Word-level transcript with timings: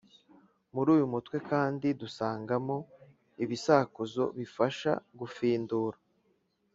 muri 0.73 0.89
uyu 0.95 1.05
mutwe 1.13 1.37
kandi 1.49 1.87
dusangamo 2.01 2.75
ibisakuzo 3.43 4.23
bifasha 4.37 4.91
gufindura 5.19 5.97